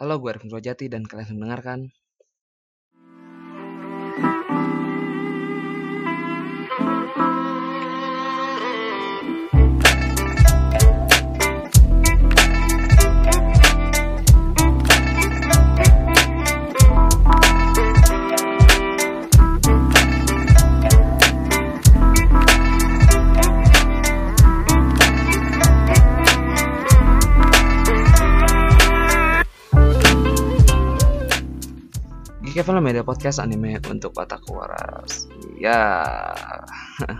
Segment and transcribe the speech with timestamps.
[0.00, 1.92] Halo, gue Arifin Rojati dan kalian mendengarkan
[32.70, 35.26] Film Media Podcast anime untuk otak waras.
[35.58, 35.90] Ya,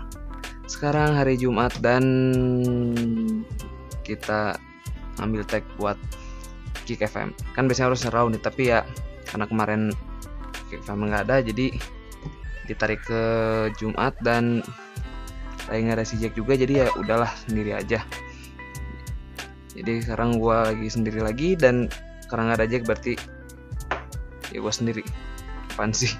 [0.71, 2.07] sekarang hari Jumat dan
[4.07, 4.55] kita
[5.19, 5.99] ambil tag buat
[6.87, 7.35] Geek FM.
[7.51, 8.87] Kan biasanya harus raw nih, tapi ya
[9.27, 9.91] karena kemarin
[10.71, 11.75] Geek FM nggak ada, jadi
[12.71, 13.23] ditarik ke
[13.75, 14.63] Jumat dan
[15.67, 17.99] lagi ada si Jack juga, jadi ya udahlah sendiri aja.
[19.75, 21.91] Jadi sekarang gua lagi sendiri lagi dan
[22.31, 23.19] karena nggak ada Jack berarti
[24.51, 25.03] ya gue sendiri
[25.71, 26.11] apaan sih?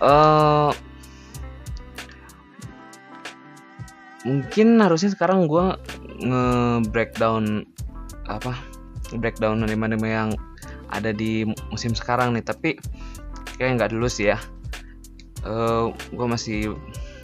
[0.00, 0.72] Uh,
[4.24, 5.76] mungkin harusnya sekarang gue
[6.20, 6.44] nge
[6.92, 7.64] breakdown
[8.28, 8.52] apa
[9.16, 10.30] breakdown anime-anime yang
[10.92, 12.76] ada di musim sekarang nih tapi
[13.56, 14.38] kayak nggak dulu sih ya.
[15.40, 16.76] Uh, gue masih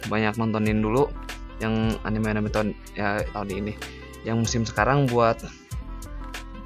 [0.09, 1.09] banyak nontonin dulu
[1.61, 3.73] yang anime-anime tahun ya tahun ini.
[4.25, 5.41] Yang musim sekarang buat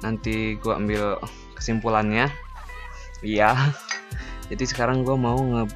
[0.02, 1.20] nanti gue ambil
[1.56, 2.28] kesimpulannya.
[3.22, 3.54] Iya.
[4.52, 5.72] Jadi sekarang gue mau nge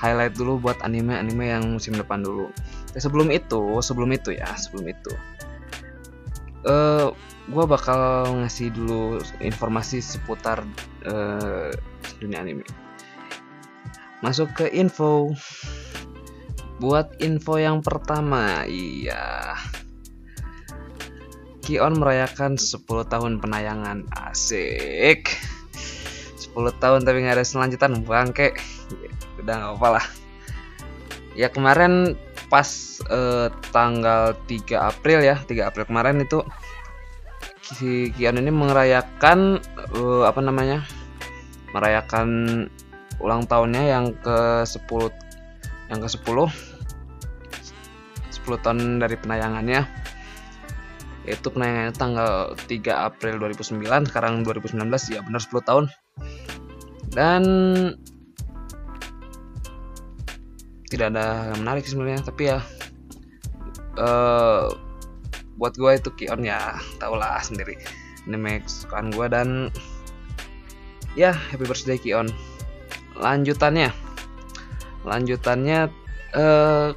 [0.00, 2.48] highlight dulu buat anime-anime yang musim depan dulu.
[2.96, 5.12] Ya, sebelum itu, sebelum itu ya, sebelum itu,
[6.66, 7.12] uh,
[7.46, 10.64] gue bakal ngasih dulu informasi seputar
[11.04, 11.70] uh,
[12.18, 12.66] dunia anime.
[14.24, 15.34] Masuk ke info.
[16.80, 19.54] Buat info yang pertama, iya.
[21.62, 24.10] Kion merayakan 10 tahun penayangan.
[24.10, 25.30] Asik.
[26.52, 28.52] 10 tahun tapi nggak ada selanjutan bangke.
[29.40, 30.04] Udah nggak apa lah.
[31.32, 32.12] Ya kemarin
[32.52, 36.44] pas eh, tanggal 3 April ya 3 April kemarin itu
[37.64, 39.56] si Kion ini merayakan
[39.96, 40.84] eh, apa namanya
[41.72, 42.28] merayakan
[43.24, 45.08] ulang tahunnya yang ke 10
[45.88, 46.52] yang ke 10
[48.42, 49.88] 10 tahun dari penayangannya.
[51.22, 52.30] Yaitu penayangannya tanggal
[52.66, 54.82] 3 April 2009 sekarang 2019
[55.14, 55.84] ya benar 10 tahun
[57.12, 57.42] dan
[60.88, 62.60] tidak ada yang menarik sebenarnya tapi ya
[63.96, 64.68] uh,
[65.56, 67.76] buat gue itu Kion ya tau lah sendiri.
[68.24, 69.48] Anime kesukaan gue dan
[71.16, 72.28] ya happy birthday Kion.
[73.16, 73.92] Lanjutannya
[75.02, 75.90] lanjutannya
[76.38, 76.94] uh,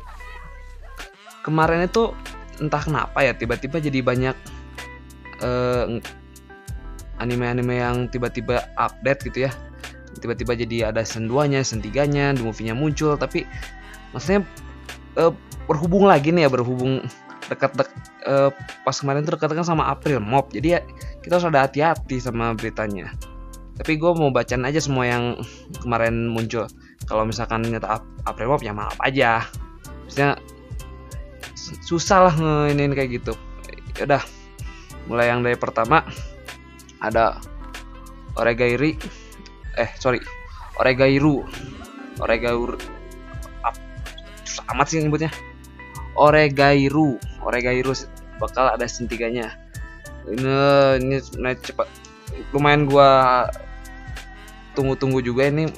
[1.41, 2.13] kemarin itu
[2.61, 4.37] entah kenapa ya tiba-tiba jadi banyak
[5.43, 5.99] uh,
[7.19, 9.51] anime-anime yang tiba-tiba update gitu ya.
[10.15, 13.43] Tiba-tiba jadi ada season 2 nya season 3 nya the movie-nya muncul tapi
[14.15, 14.47] maksudnya
[15.19, 15.31] uh,
[15.67, 17.03] berhubung lagi nih ya berhubung
[17.45, 17.91] dekat-dekat
[18.25, 18.49] uh,
[18.81, 20.49] pas kemarin tuh dekat sama April Mop.
[20.51, 20.79] Jadi ya
[21.21, 23.13] kita harus ada hati-hati sama beritanya.
[23.75, 25.35] Tapi gue mau bacaan aja semua yang
[25.83, 26.65] kemarin muncul.
[27.05, 29.43] Kalau misalkan nyata April Mop ya maaf aja.
[30.07, 30.39] Maksudnya
[31.83, 33.33] susah lah ngeinin kayak gitu.
[33.99, 34.23] Ya udah
[35.05, 36.01] mulai yang dari pertama
[36.99, 37.39] ada
[38.35, 38.99] Oregairi.
[39.79, 40.19] Eh sorry.
[40.79, 41.43] Oregairu.
[44.43, 45.31] Susah amat sih nyebutnya.
[46.15, 47.19] Oregairu.
[47.43, 47.91] Oregairu
[48.35, 49.65] bakal ada sentiganya
[50.25, 50.49] ini
[51.01, 51.87] ini naik cepat.
[52.49, 53.45] Lumayan gua
[54.73, 55.69] tunggu-tunggu juga ini.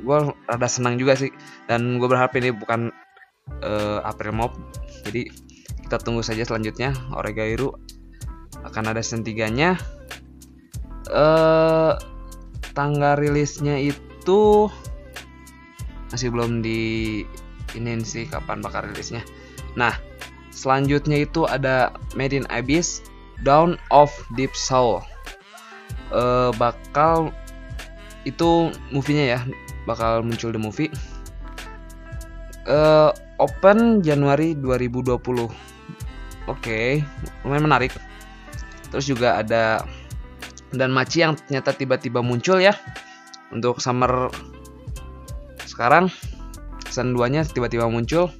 [0.00, 1.30] Gua rada senang juga sih.
[1.64, 2.92] Dan gue berharap ini bukan
[3.64, 4.52] uh, April Mop.
[5.04, 5.28] Jadi
[5.84, 6.96] kita tunggu saja selanjutnya.
[7.12, 7.72] Oregairu
[8.64, 9.76] akan ada season 3 nya
[11.12, 11.94] uh,
[12.72, 14.68] tanggal rilisnya itu
[16.10, 17.22] masih belum di
[17.74, 19.22] ini sih kapan bakal rilisnya.
[19.74, 19.98] Nah,
[20.54, 23.02] selanjutnya itu ada Made in Abyss
[23.42, 25.02] Dawn of Deep Soul.
[26.14, 27.34] Uh, bakal
[28.22, 29.40] itu movie-nya ya,
[29.90, 30.90] bakal muncul di movie.
[32.64, 33.10] Uh,
[33.42, 35.18] open Januari 2020.
[35.18, 35.50] Oke,
[36.46, 36.90] okay,
[37.42, 37.92] lumayan menarik.
[38.94, 39.82] Terus juga ada
[40.70, 42.78] dan Maci yang ternyata tiba-tiba muncul ya.
[43.50, 44.30] Untuk summer
[45.66, 46.14] sekarang
[46.86, 48.30] season 2 nya tiba-tiba muncul.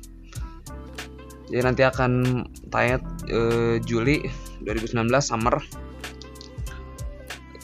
[1.51, 3.03] Jadi nanti akan tayang
[3.35, 4.23] uh, Juli
[4.63, 5.59] 2019 summer.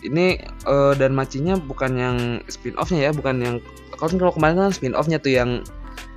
[0.03, 2.17] Ini uh, dan macinya bukan yang
[2.51, 3.57] spin offnya ya bukan yang
[3.95, 5.63] kalau kalau kemarin kan spin offnya tuh yang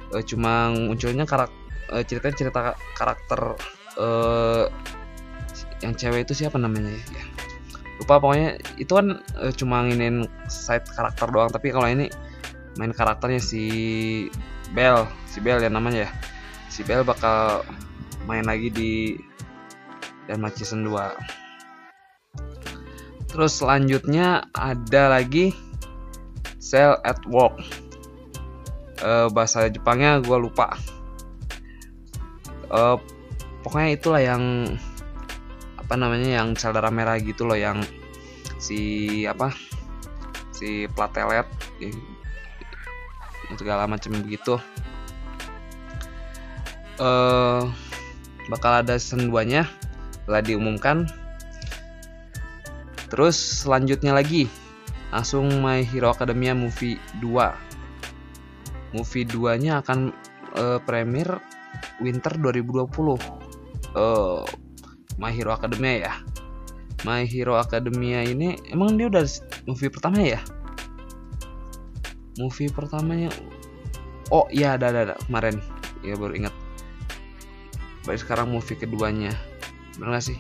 [0.10, 1.54] uh, cuma munculnya karakter
[1.94, 3.60] uh, cerita cerita karakter
[4.02, 4.66] uh,
[5.84, 7.04] yang cewek itu siapa namanya ya?
[8.00, 12.08] Lupa pokoknya itu kan uh, cuma nginin side karakter doang tapi kalau ini
[12.80, 13.64] main karakternya si
[14.72, 16.12] Bell si Bell ya namanya ya.
[16.72, 17.68] Si Bell bakal
[18.26, 19.20] main lagi di
[20.26, 21.44] Denmark Season 2
[23.34, 25.52] terus selanjutnya ada lagi
[26.62, 27.84] Cell at Work
[29.04, 30.78] uh, bahasa Jepangnya gue lupa.
[32.70, 32.98] Uh,
[33.62, 34.66] pokoknya itulah yang
[35.84, 37.84] apa namanya yang sel darah merah gitu loh yang
[38.58, 39.52] si apa
[40.56, 41.46] si platelet
[43.60, 44.58] segala macam begitu
[46.98, 47.68] uh,
[48.48, 49.64] bakal ada season 2 nya
[50.26, 51.08] telah diumumkan.
[53.12, 54.50] Terus selanjutnya lagi
[55.14, 60.10] langsung My Hero Academia Movie 2 movie 2 nya akan
[60.58, 61.38] uh, premier
[62.02, 62.90] winter 2020
[63.94, 64.42] uh,
[65.18, 66.14] My Hero Academia ya?
[67.04, 69.28] My Hero Academia ini emang dia udah
[69.68, 70.40] movie pertama ya?
[72.40, 73.30] Movie pertamanya
[74.34, 75.16] oh iya ada ada, ada.
[75.28, 75.62] kemarin.
[76.02, 76.56] Ya baru ingat.
[78.08, 79.32] Baru sekarang movie keduanya.
[80.00, 80.38] Bener gak sih?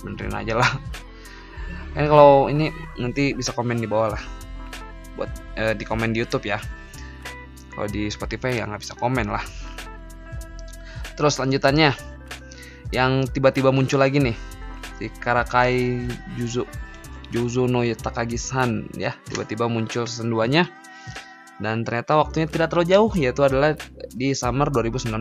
[0.00, 0.70] Benerin aja lah.
[1.94, 4.22] Kan kalau ini nanti bisa komen di bawah lah.
[5.18, 5.30] Buat
[5.60, 6.58] eh, di komen di YouTube ya.
[7.72, 9.44] Kalau di Spotify ya nggak bisa komen lah.
[11.16, 12.11] Terus lanjutannya
[12.92, 14.36] yang tiba-tiba muncul lagi nih.
[15.00, 16.06] Si Karakai
[16.36, 16.68] Juzo
[17.32, 19.16] Juzo no Takagi-san ya.
[19.26, 20.68] Tiba-tiba muncul season 2 nya
[21.62, 23.78] dan ternyata waktunya tidak terlalu jauh yaitu adalah
[24.10, 25.14] di summer 2019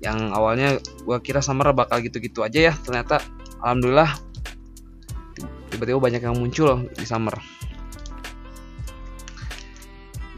[0.00, 2.74] yang awalnya gue kira summer bakal gitu-gitu aja ya.
[2.78, 3.20] Ternyata
[3.60, 4.08] alhamdulillah
[5.68, 7.36] tiba-tiba banyak yang muncul di summer.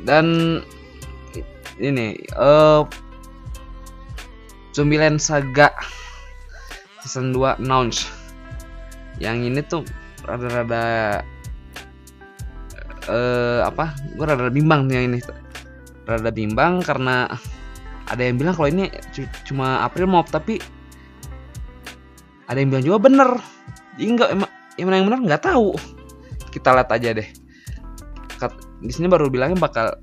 [0.02, 0.58] Dan
[1.78, 2.82] ini uh,
[4.72, 5.72] Zombieland Saga
[7.04, 8.08] season 2 announce
[9.20, 9.84] yang ini tuh
[10.24, 11.20] rada-rada
[13.06, 13.94] uh, apa?
[14.16, 15.18] Gue rada bimbang nih yang ini.
[16.06, 17.30] Rada bimbang karena
[18.10, 18.90] ada yang bilang kalau ini
[19.46, 20.58] cuma April Mop tapi
[22.50, 23.30] ada yang bilang juga bener.
[23.94, 25.68] Jadi enggak emang yang mana yang benar nggak tahu.
[26.52, 27.28] Kita lihat aja deh.
[28.82, 29.94] Di sini baru bilangnya bakal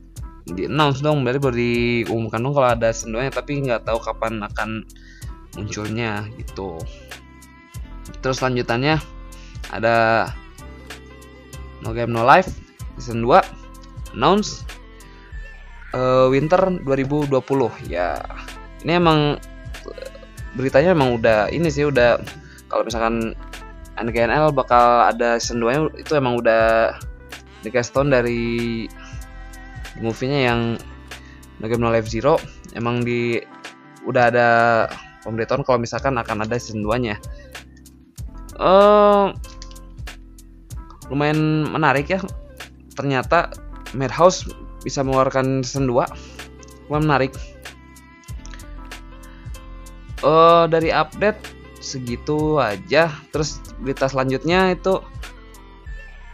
[0.54, 4.84] di announce dong berarti baru diumumkan dong kalau ada sendonya tapi nggak tahu kapan akan
[5.58, 6.78] munculnya gitu.
[8.20, 8.98] Terus lanjutannya
[9.70, 10.28] ada
[11.86, 12.50] No Game No Life
[13.00, 14.68] season 2 announce
[15.96, 17.32] uh, winter 2020
[17.88, 18.20] ya
[18.84, 19.40] ini emang
[20.58, 22.20] beritanya emang udah ini sih udah
[22.68, 23.38] kalau misalkan
[24.00, 26.96] NKNL bakal ada season 2 nya itu emang udah
[27.64, 28.88] dikasih dari
[30.00, 30.60] movie-nya yang
[31.60, 32.40] No Game No Life Zero
[32.76, 33.40] emang di
[34.08, 34.48] udah ada
[35.24, 37.16] pemberitahuan kalau misalkan akan ada season 2 nya
[38.60, 39.32] uh,
[41.10, 42.20] lumayan menarik ya.
[42.94, 43.56] Ternyata
[43.96, 44.46] Madhouse
[44.84, 47.32] bisa mengeluarkan season 2 lumayan menarik.
[50.20, 51.40] Uh, dari update
[51.80, 53.10] segitu aja.
[53.32, 55.00] Terus berita selanjutnya itu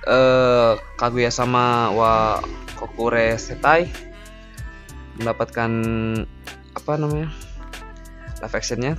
[0.10, 2.42] uh, Kaguya sama wa
[2.76, 3.90] Kokure Setai
[5.16, 5.72] mendapatkan
[6.76, 7.32] apa namanya
[8.44, 8.94] live actionnya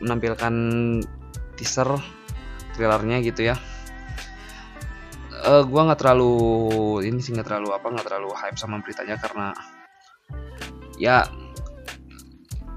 [0.00, 0.54] menampilkan
[1.58, 1.88] teaser
[2.74, 3.56] trailernya gitu ya.
[5.38, 6.34] Uh, gue nggak terlalu
[7.06, 9.54] ini sih nggak terlalu apa nggak terlalu hype sama beritanya karena
[10.98, 11.30] ya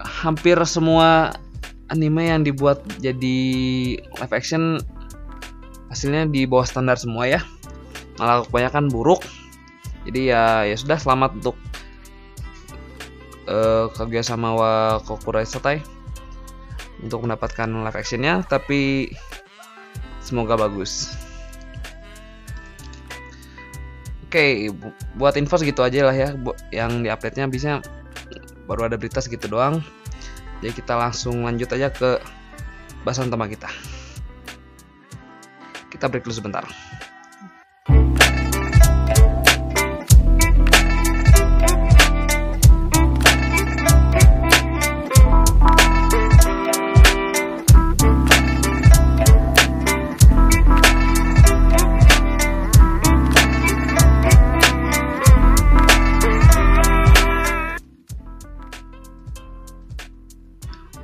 [0.02, 1.34] hampir semua
[1.90, 3.40] anime yang dibuat jadi
[3.98, 4.78] live action
[5.90, 7.42] hasilnya di bawah standar semua ya.
[8.22, 9.26] Malah kebanyakan buruk
[10.08, 11.58] jadi ya ya sudah selamat untuk
[13.46, 15.82] uh, Kaguya sama wa Kokura Setai
[17.02, 19.12] untuk mendapatkan live actionnya tapi
[20.22, 21.14] semoga bagus
[24.32, 24.72] Oke,
[25.20, 26.32] buat info segitu aja lah ya.
[26.72, 27.84] Yang di update-nya bisa
[28.64, 29.84] baru ada berita segitu doang.
[30.64, 32.16] Jadi kita langsung lanjut aja ke
[33.04, 33.68] bahasan utama kita.
[35.92, 36.64] Kita break dulu sebentar.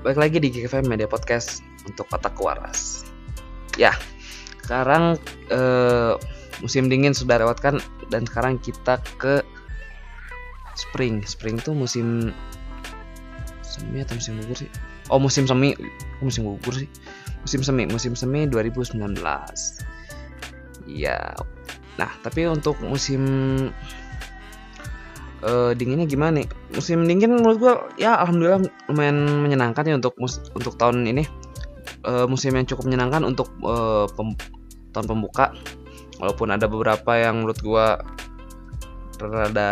[0.08, 3.04] Balik lagi di GKFM Media Podcast untuk kotak waras.
[3.76, 3.92] Ya,
[4.64, 5.20] sekarang
[5.52, 6.16] eh,
[6.64, 9.44] musim dingin sudah lewatkan dan sekarang kita ke
[10.80, 11.28] spring.
[11.28, 12.32] Spring tuh musim
[13.68, 14.72] semi atau musim gugur sih?
[15.12, 15.76] oh musim semi
[16.20, 16.90] musim gugur sih
[17.44, 18.96] musim semi musim semi 2019
[20.88, 21.36] ya
[22.00, 23.24] nah tapi untuk musim
[25.48, 26.48] uh, dinginnya gimana nih?
[26.76, 31.24] Musim dingin menurut gua ya alhamdulillah lumayan menyenangkan ya untuk mus untuk tahun ini.
[32.04, 34.36] Uh, musim yang cukup menyenangkan untuk uh, pem
[34.92, 35.56] tahun pembuka.
[36.20, 38.04] Walaupun ada beberapa yang menurut gua
[39.18, 39.72] rada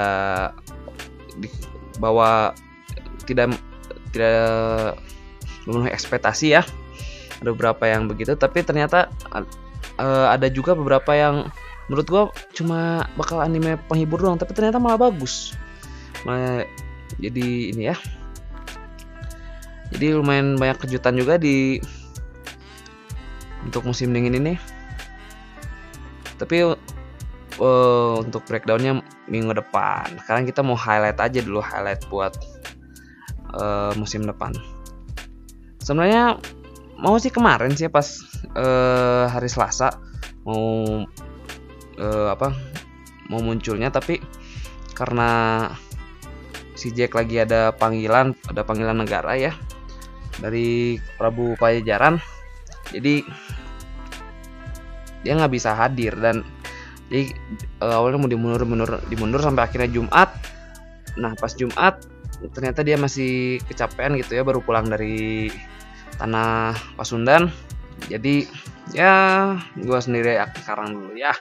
[1.37, 1.51] di
[1.99, 2.55] bawah
[3.27, 3.53] tidak
[4.15, 4.95] tidak
[5.67, 6.63] memenuhi ekspektasi ya.
[7.43, 9.11] Ada beberapa yang begitu tapi ternyata
[9.99, 11.51] uh, ada juga beberapa yang
[11.91, 12.23] menurut gua
[12.55, 15.53] cuma bakal anime penghibur doang tapi ternyata malah bagus
[16.25, 16.65] malah
[17.21, 17.97] jadi ini ya.
[19.93, 21.79] Jadi lumayan banyak kejutan juga di
[23.63, 24.53] untuk musim dingin ini.
[26.35, 26.75] Tapi
[27.61, 30.09] uh, untuk breakdownnya minggu depan.
[30.25, 32.33] Sekarang kita mau highlight aja dulu highlight buat
[33.55, 34.51] uh, musim depan.
[35.79, 36.41] Sebenarnya
[36.99, 38.19] mau sih kemarin sih pas
[38.55, 39.99] uh, hari Selasa
[40.47, 41.03] mau
[41.99, 42.55] uh, apa
[43.27, 44.21] mau munculnya tapi
[44.95, 45.67] karena
[46.75, 49.55] si Jack lagi ada panggilan ada panggilan negara ya
[50.43, 52.19] dari Prabu Pajajaran.
[52.91, 53.23] Jadi
[55.25, 56.45] dia nggak bisa hadir dan
[57.09, 57.33] jadi
[57.81, 60.29] uh, awalnya mau dimundur mundur dimundur sampai akhirnya Jumat.
[61.17, 62.03] Nah pas Jumat
[62.53, 65.49] ternyata dia masih kecapean gitu ya baru pulang dari
[66.19, 67.49] tanah Pasundan.
[68.11, 68.45] Jadi
[68.91, 71.33] ya gue sendiri sekarang dulu ya.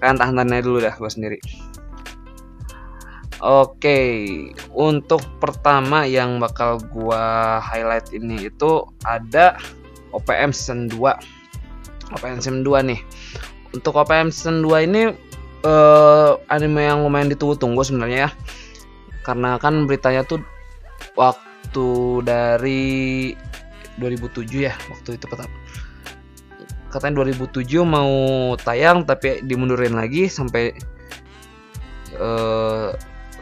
[0.00, 1.38] Kan tahan dulu dah gue sendiri
[3.40, 4.00] Oke,
[4.76, 9.56] untuk pertama yang bakal gua highlight ini itu ada
[10.12, 11.00] OPM season 2.
[12.20, 13.00] OPM season 2 nih.
[13.72, 15.02] Untuk OPM season 2 ini
[15.64, 18.30] uh, anime yang lumayan ditunggu-tunggu sebenarnya ya.
[19.24, 20.44] Karena kan beritanya tuh
[21.16, 21.88] waktu
[22.28, 23.32] dari
[23.96, 25.48] 2007 ya, waktu itu pertama
[26.90, 28.10] katanya 2007 mau
[28.58, 30.74] tayang tapi dimundurin lagi sampai
[32.18, 32.90] uh,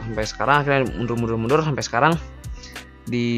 [0.09, 2.13] sampai sekarang akhirnya mundur-mundur-mundur sampai sekarang
[3.05, 3.29] di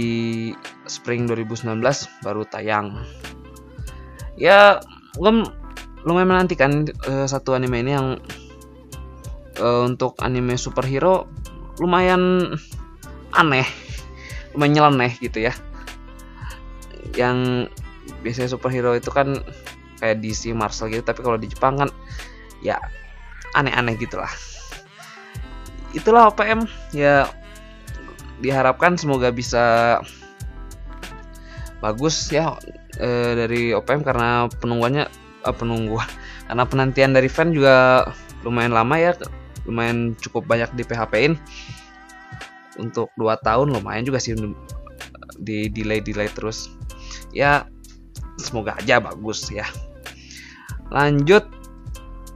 [0.88, 1.84] spring 2019
[2.24, 3.04] baru tayang.
[4.40, 4.80] Ya
[5.20, 5.32] gue
[6.08, 8.08] lumayan menantikan uh, satu anime ini yang
[9.60, 11.28] uh, untuk anime superhero
[11.84, 12.56] lumayan
[13.36, 13.68] aneh
[14.56, 15.54] lumayan nyeleneh gitu ya.
[17.20, 17.68] Yang
[18.24, 19.36] biasanya superhero itu kan
[20.00, 21.90] kayak DC Marvel gitu tapi kalau di Jepang kan
[22.66, 22.82] ya
[23.54, 24.32] aneh-aneh gitulah
[25.92, 27.28] itulah OPM ya
[28.42, 29.98] diharapkan semoga bisa
[31.82, 32.58] bagus ya
[32.98, 33.08] e,
[33.38, 35.06] dari OPM karena penungguannya
[35.46, 35.98] eh, penunggu
[36.48, 38.08] karena penantian dari fan juga
[38.42, 39.14] lumayan lama ya
[39.66, 41.38] lumayan cukup banyak di PHP-in
[42.82, 44.34] untuk 2 tahun lumayan juga sih
[45.42, 46.72] di delay delay terus.
[47.36, 47.68] Ya
[48.42, 49.66] semoga aja bagus ya.
[50.94, 51.48] Lanjut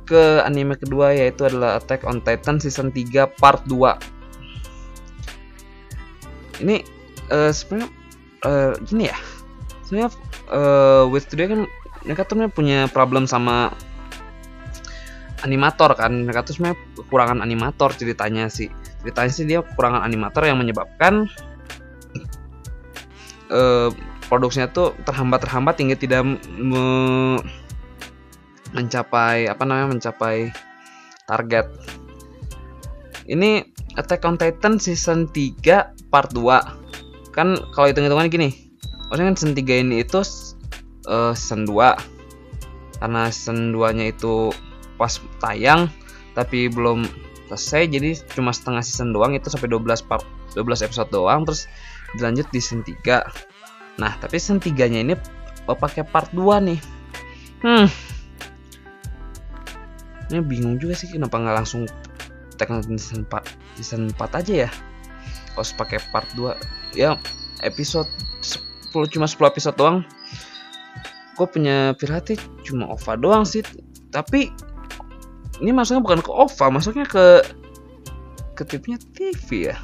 [0.06, 6.64] ke anime kedua yaitu adalah Attack on Titan season 3 part 2.
[6.64, 6.86] Ini
[7.34, 7.90] uh, sebenarnya
[8.46, 9.18] uh, gini ya.
[9.84, 10.10] Sebenarnya
[10.54, 11.66] uh, with today kan
[12.06, 13.74] mereka tuh punya problem sama
[15.42, 16.14] animator kan.
[16.24, 18.70] Mereka tuh sebenarnya kekurangan animator ceritanya sih.
[19.02, 21.26] Ceritanya sih dia kekurangan animator yang menyebabkan
[23.50, 23.90] uh,
[24.30, 26.86] produksinya tuh terhambat-terhambat hingga tidak me
[28.75, 30.51] mencapai apa namanya mencapai
[31.25, 31.72] target.
[33.25, 33.65] Ini
[33.96, 37.32] Attack on Titan season 3 part 2.
[37.34, 38.50] Kan kalau hitung-hitungan gini.
[39.10, 40.20] Maksudnya kan season 3 ini itu
[41.08, 43.00] uh, season 2.
[43.01, 44.51] Karena season 2-nya itu
[44.96, 45.12] pas
[45.44, 45.91] tayang
[46.36, 47.03] tapi belum
[47.48, 50.24] selesai jadi cuma setengah season doang itu sampai 12 part
[50.55, 51.67] 12 episode doang terus
[52.15, 54.00] dilanjut di season 3.
[54.00, 55.15] Nah, tapi season 3-nya ini
[55.67, 56.79] pakai part 2 nih.
[57.63, 57.88] Hmm,
[60.32, 61.86] ini bingung juga sih kenapa nggak langsung
[62.55, 64.70] teknologi season 4 season 4 aja ya?
[65.53, 67.20] Harus pakai part 2 ya
[67.62, 68.08] episode
[68.41, 70.01] 10 cuma 10 episode doang.
[71.36, 73.62] Gue punya pirate cuma OVA doang sih.
[74.10, 74.50] Tapi
[75.60, 77.44] ini masuknya bukan ke OVA masuknya ke
[78.55, 79.77] ke tipnya TV ya.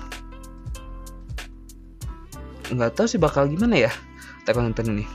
[2.71, 3.91] Nggak tahu sih bakal gimana ya
[4.48, 5.05] Attack ini.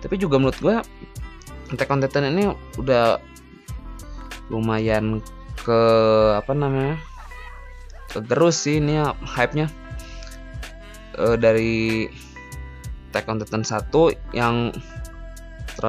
[0.00, 0.76] Tapi juga menurut gue
[1.70, 3.20] Attack ini udah
[4.50, 5.22] lumayan
[5.62, 5.80] ke
[6.34, 6.98] apa namanya
[8.18, 9.70] terus sih ini ya, hype-nya.
[11.14, 12.10] E, dari
[13.10, 14.56] Attack on Titan 1 yang
[15.78, 15.84] ter,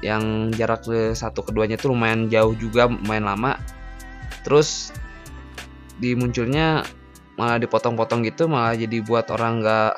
[0.00, 3.60] yang jarak ke satu keduanya itu lumayan jauh juga lumayan lama.
[4.44, 4.92] Terus
[6.00, 6.88] dimunculnya
[7.36, 9.94] malah dipotong-potong gitu malah jadi buat orang nggak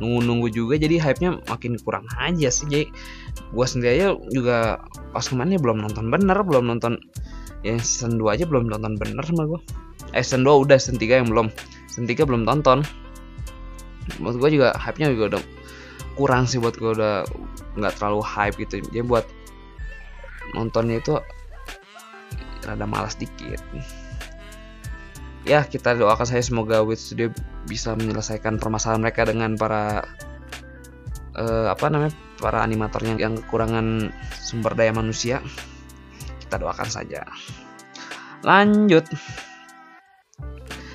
[0.00, 2.92] nunggu-nunggu juga jadi hype-nya makin kurang aja sih jadi
[3.56, 4.80] gua sendiri aja juga
[5.12, 6.12] pas kemarin belum nonton.
[6.12, 7.00] Bener belum nonton
[7.66, 9.60] yang season 2 aja belum nonton bener sama gua.
[10.14, 11.48] Eh season 2 udah season 3 yang belum.
[11.90, 12.82] Season 3 belum tonton
[14.16, 15.42] menurut gua juga hype-nya juga udah
[16.16, 17.14] kurang sih buat gua udah
[17.76, 18.80] nggak terlalu hype gitu.
[18.88, 19.26] Jadi buat
[20.56, 21.18] nontonnya itu
[22.64, 23.60] rada malas dikit.
[25.48, 27.32] Ya kita doakan saya semoga Wit Studio
[27.64, 30.04] bisa menyelesaikan permasalahan mereka dengan para
[31.38, 35.40] uh, apa namanya para animatornya yang kekurangan sumber daya manusia
[36.48, 37.28] kita doakan saja.
[38.40, 39.04] Lanjut.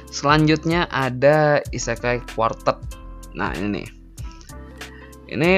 [0.10, 2.82] Selanjutnya ada Isekai Quartet.
[3.38, 3.88] Nah ini nih.
[5.38, 5.52] Ini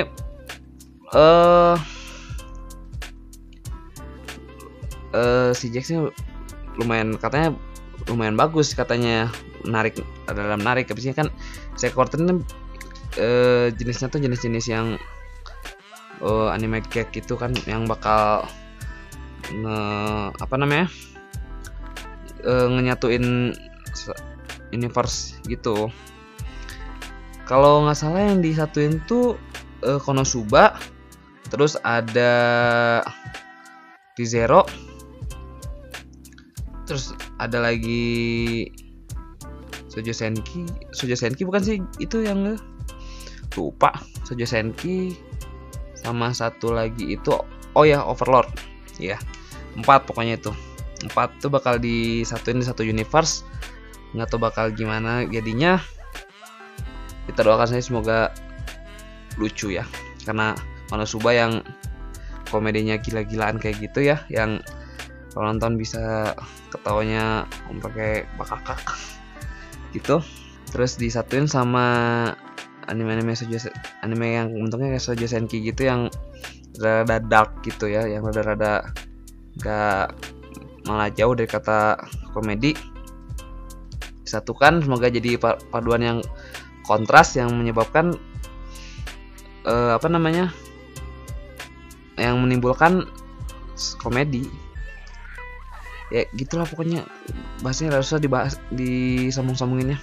[1.15, 1.75] eh uh,
[5.15, 5.95] uh, si Jack sih
[6.75, 7.55] lumayan katanya
[8.11, 9.31] lumayan bagus katanya.
[9.63, 10.91] Menarik dalam menarik.
[10.91, 11.31] Habisnya kan
[11.79, 12.43] saya quarter ini
[13.19, 14.95] uh, jenisnya tuh jenis-jenis yang
[16.21, 18.45] uh, anime cake itu kan yang bakal
[19.51, 19.79] nge
[20.41, 20.87] apa namanya
[22.45, 23.53] uh, ngenyatuin
[24.73, 25.89] universe gitu.
[27.45, 29.37] Kalau nggak salah yang disatuin tuh
[29.85, 30.77] uh, Konosuba
[31.53, 32.33] terus ada
[34.17, 34.65] di Zero
[36.89, 38.65] terus ada lagi
[39.89, 40.65] Sojo Senki.
[40.91, 42.57] Sojo Senki bukan sih itu yang
[43.55, 43.93] lupa.
[44.25, 45.15] Sojo Senki
[45.95, 47.31] sama satu lagi itu
[47.77, 48.49] oh ya Overlord.
[48.97, 49.19] Ya
[49.75, 50.51] empat pokoknya itu.
[51.05, 53.45] Empat tuh bakal disatuin di satu universe.
[54.15, 55.77] Nggak tahu bakal gimana jadinya.
[57.27, 58.31] Kita doakan saya semoga
[59.37, 59.83] lucu ya.
[60.23, 60.55] Karena
[60.93, 61.65] Manosuba yang
[62.53, 64.61] komedinya gila-gilaan kayak gitu ya yang
[65.33, 66.31] kalau nonton bisa
[66.71, 67.49] ketawanya
[67.81, 68.79] pakai bakakak.
[69.91, 70.21] Gitu.
[70.69, 71.87] Terus disatuin sama
[72.85, 73.33] anime-anime
[74.05, 76.07] anime yang bentuknya kayak sojo senki gitu yang
[76.77, 78.93] rada dark gitu ya yang rada-rada
[79.61, 80.15] gak
[80.85, 81.99] malah jauh dari kata
[82.35, 82.75] komedi.
[84.25, 85.37] Disatukan semoga jadi
[85.69, 86.19] paduan yang
[86.85, 88.17] kontras yang menyebabkan
[89.65, 90.49] uh, apa namanya
[92.17, 93.05] yang menimbulkan
[94.01, 94.47] komedi.
[96.13, 97.05] Ya gitulah pokoknya.
[97.65, 99.97] Bahasnya harusnya dibahas disambung-sambunginnya.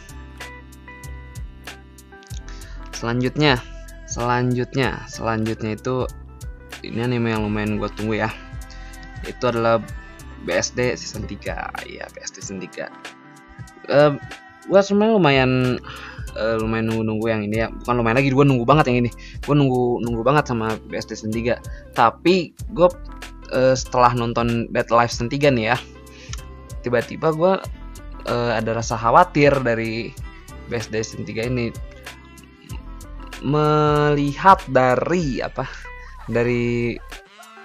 [2.94, 3.58] Selanjutnya
[4.12, 6.04] selanjutnya selanjutnya itu
[6.84, 8.28] ini anime yang lumayan gue tunggu ya
[9.26, 9.78] itu adalah
[10.42, 12.90] BSD season 3 ya BSD season 3
[13.90, 14.12] uh,
[14.62, 15.52] gue sebenarnya lumayan
[16.38, 17.68] uh, lumayan nunggu-nunggu yang ini ya.
[17.70, 19.10] Bukan lumayan lagi gue nunggu banget yang ini.
[19.42, 21.58] Gue nunggu nunggu banget sama BSD season 3
[21.96, 22.88] tapi gue
[23.52, 25.76] uh, setelah nonton Dead Life season 3 nih ya
[26.82, 27.52] tiba-tiba gue
[28.26, 30.10] uh, ada rasa khawatir dari
[30.70, 31.66] BSD season 3 ini.
[33.42, 35.66] Melihat dari apa
[36.30, 36.94] dari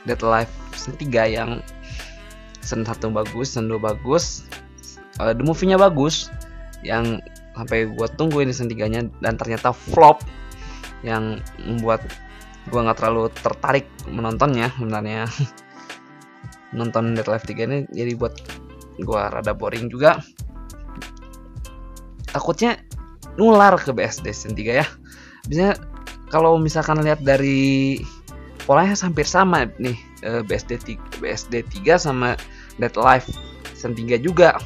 [0.08, 1.50] Dead Life season 3 yang
[2.64, 4.48] season 1 bagus, season 2 bagus,
[5.20, 6.32] uh, the movie-nya bagus
[6.82, 7.20] yang
[7.54, 10.24] sampai gue tunggu ini season 3 nya dan ternyata flop
[11.04, 12.02] yang membuat
[12.72, 15.28] gue nggak terlalu tertarik menontonnya sebenarnya.
[16.76, 18.36] Nonton Dead Life 3 ini jadi buat
[19.04, 20.20] gua rada boring juga.
[22.28, 22.76] Takutnya
[23.40, 24.88] nular ke BSD season 3 ya.
[25.48, 25.74] Biasanya
[26.28, 28.02] kalau misalkan lihat dari
[28.68, 29.96] polanya hampir sama nih
[30.28, 32.36] eh, BSD 3, BSD 3 sama
[32.76, 33.32] Dead Life
[33.72, 34.60] season 3 juga.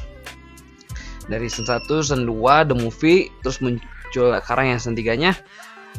[1.30, 5.32] Dari season 1 season 2 The Movie terus muncul sekarang yang season 3 nya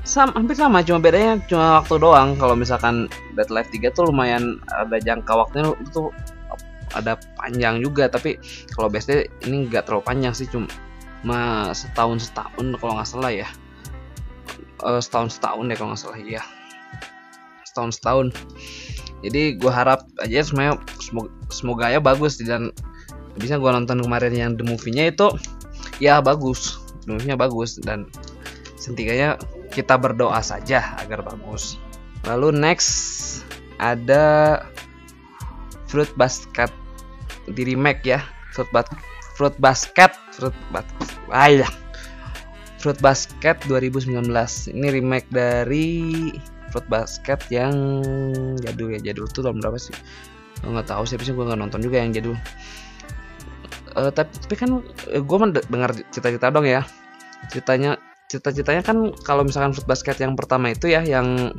[0.04, 2.36] sama hampir sama cuma bedanya cuma waktu doang.
[2.36, 3.08] Kalau misalkan
[3.40, 6.12] Dead Life 3 tuh lumayan ada jangka waktunya itu
[6.92, 8.12] ada panjang juga.
[8.12, 8.36] Tapi
[8.76, 13.48] kalau BSD ini nggak terlalu panjang sih cuma setahun setahun kalau nggak salah ya.
[14.84, 16.44] Uh, setahun setahun ya kalau nggak salah ya
[17.74, 18.28] setahun setahun.
[19.26, 22.38] Jadi gue harap aja semuanya semoga, semoga ya bagus.
[22.38, 22.70] Dan
[23.34, 25.34] bisa gue nonton kemarin yang the movie-nya itu
[25.98, 26.78] ya bagus.
[27.10, 27.82] The movie-nya bagus.
[27.82, 28.06] Dan
[28.78, 29.42] sentikanya
[29.74, 31.82] kita berdoa saja agar bagus.
[32.30, 33.42] Lalu next
[33.82, 34.62] ada
[35.90, 36.70] fruit basket
[37.50, 38.22] di remake ya.
[38.54, 38.86] Fruit bas
[39.34, 41.70] fruit basket fruit basket ah ya
[42.78, 44.30] fruit basket 2019
[44.76, 45.90] ini remake dari
[46.74, 48.02] fruit basket yang
[48.58, 49.14] jadul ya.
[49.14, 49.94] Jadul tuh tahun berapa sih?
[50.66, 52.34] Nggak tahu sih gue nggak nonton juga yang jadul.
[53.94, 55.38] Uh, tapi kan uh, eh, gue
[55.70, 56.82] dengar cerita-cerita dong ya.
[57.54, 61.54] Ceritanya cerita-ceritanya kan kalau misalkan fruit basket yang pertama itu ya yang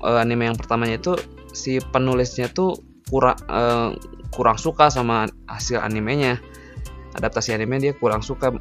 [0.00, 1.12] uh, anime yang pertamanya itu
[1.52, 2.80] si penulisnya tuh
[3.12, 3.92] kurang uh,
[4.32, 6.40] kurang suka sama hasil animenya.
[7.20, 8.54] Adaptasi anime dia kurang suka.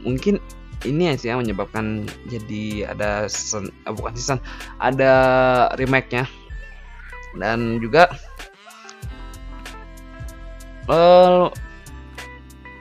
[0.00, 0.40] Mungkin
[0.88, 4.38] ini sih yang menyebabkan jadi ada season, eh, bukan season,
[4.80, 5.12] ada
[5.76, 6.24] remake-nya.
[7.36, 8.10] Dan juga
[10.90, 11.52] uh,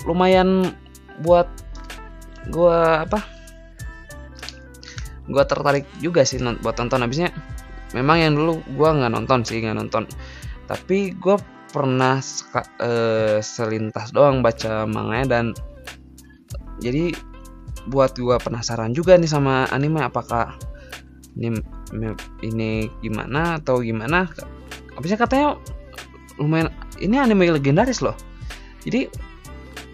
[0.08, 0.74] lumayan
[1.22, 1.48] buat
[2.50, 3.20] gua apa?
[5.30, 7.30] Gua tertarik juga sih buat tonton habisnya.
[7.94, 10.04] Memang yang dulu gua nggak nonton sih, nggak nonton.
[10.66, 11.38] Tapi gua
[11.70, 12.18] pernah
[12.82, 15.46] uh, selintas doang baca manganya dan
[16.82, 17.14] jadi
[17.90, 20.56] buat gua penasaran juga nih sama anime apakah
[21.38, 21.60] ini
[22.46, 24.30] ini gimana atau gimana?
[24.94, 25.58] Habisnya katanya
[26.38, 26.70] lumayan
[27.02, 28.16] ini anime legendaris loh.
[28.86, 29.10] Jadi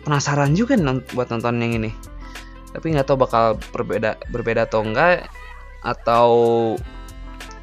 [0.05, 1.91] penasaran juga nih buat nonton yang ini.
[2.75, 5.25] Tapi nggak tahu bakal berbeda berbeda atau enggak
[5.85, 6.29] atau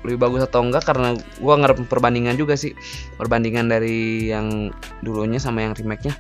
[0.02, 2.72] lebih bagus atau enggak karena gua ngerep perbandingan juga sih.
[3.20, 4.72] Perbandingan dari yang
[5.04, 6.16] dulunya sama yang remake nya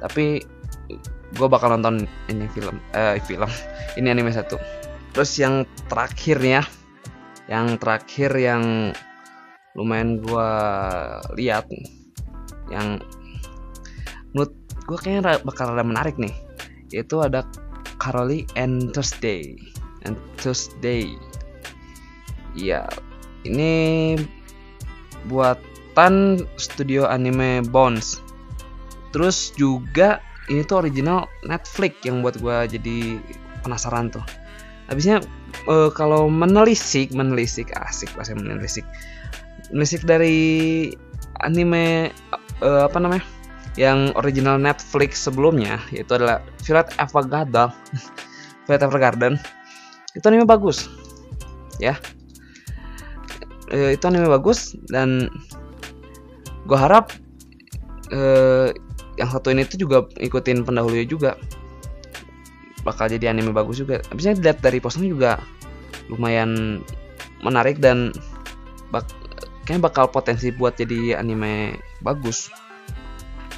[0.00, 0.44] tapi
[1.34, 3.50] gue bakal nonton ini film eh film.
[3.98, 4.60] Ini anime satu.
[5.10, 6.62] Terus yang terakhirnya
[7.50, 8.94] yang terakhir yang
[9.74, 10.50] lumayan gue
[11.34, 11.66] lihat.
[12.70, 13.02] Yang
[14.30, 14.52] menurut
[14.86, 16.34] gue kayaknya bakal ada menarik nih.
[16.94, 17.42] Yaitu ada
[17.98, 19.58] Carly and Thursday.
[20.06, 21.18] And Thursday.
[22.54, 22.86] Ya
[23.42, 24.14] ini
[25.26, 28.22] buatan studio anime Bones.
[29.10, 33.18] Terus juga ini tuh original Netflix yang buat gue jadi
[33.66, 34.22] penasaran tuh.
[34.86, 35.18] Habisnya
[35.66, 38.86] uh, kalau menelisik menelisik asik bahasa menelisik.
[39.74, 40.90] Menelisik dari
[41.42, 42.14] anime
[42.62, 43.24] uh, apa namanya
[43.76, 47.68] yang original Netflix sebelumnya yaitu adalah Violet Evergarden
[48.64, 49.34] Violet Evergarden
[50.16, 50.88] itu anime bagus
[51.82, 51.98] ya.
[53.68, 55.26] Uh, itu anime bagus dan
[56.66, 57.10] gue harap
[58.14, 58.70] uh,
[59.16, 61.40] yang satu ini tuh juga ikutin pendahulunya juga.
[62.84, 64.04] Bakal jadi anime bagus juga.
[64.12, 65.32] Habisnya dilihat dari posternya juga
[66.06, 66.80] lumayan
[67.42, 68.14] menarik dan
[68.94, 69.08] bak
[69.66, 72.48] kayaknya bakal potensi buat jadi anime bagus.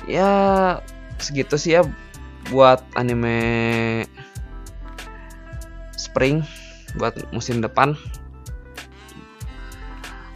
[0.09, 0.81] Ya
[1.21, 1.85] segitu sih ya
[2.49, 3.37] buat anime
[5.99, 6.40] spring
[6.97, 7.92] buat musim depan.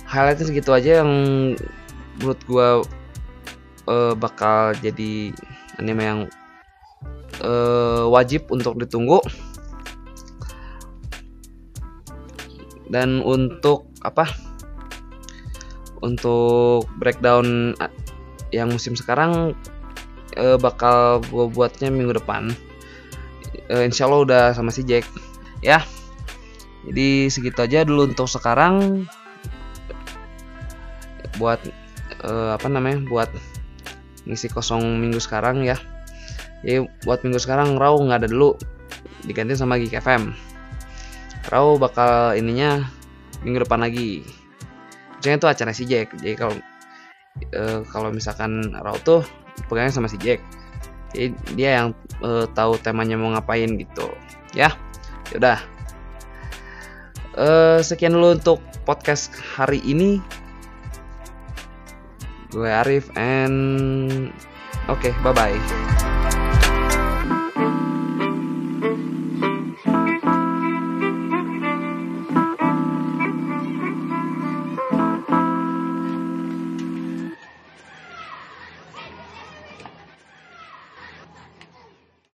[0.05, 1.11] Highlightnya segitu aja yang
[2.21, 2.69] menurut gue
[3.87, 5.33] uh, bakal jadi
[5.81, 6.21] anime yang
[7.43, 9.23] uh, wajib untuk ditunggu.
[12.93, 14.29] Dan untuk apa?
[16.05, 17.73] Untuk breakdown
[18.53, 19.57] yang musim sekarang
[20.37, 22.53] uh, bakal gue buatnya minggu depan.
[23.73, 25.09] Uh, insya Allah udah sama si Jack.
[25.65, 25.81] Ya.
[26.83, 29.07] Jadi segitu aja dulu untuk sekarang.
[31.41, 31.65] Buat
[32.27, 33.07] uh, apa namanya?
[33.09, 33.31] Buat
[34.29, 35.77] ngisi kosong minggu sekarang ya.
[36.63, 38.55] Jadi buat minggu sekarang Raw nggak ada dulu.
[39.23, 40.53] Diganti sama Geek FM
[41.51, 42.87] Raw bakal ininya
[43.43, 44.23] minggu depan lagi.
[45.19, 46.15] Misalnya itu acara si Jack.
[46.15, 46.55] Jadi kalau
[47.55, 49.27] uh, kalau misalkan Raw tuh
[49.67, 50.39] pegangnya sama si Jack.
[51.11, 51.89] Jadi dia yang
[52.23, 54.07] uh, tahu temanya mau ngapain gitu.
[54.55, 54.71] Ya
[55.35, 55.59] udah
[57.35, 60.23] uh, sekian dulu untuk podcast hari ini
[62.53, 64.31] gue Arif and
[64.89, 65.92] oke okay, bye bye